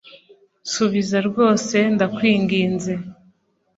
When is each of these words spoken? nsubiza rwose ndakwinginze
nsubiza 0.67 1.17
rwose 1.27 1.77
ndakwinginze 1.95 2.93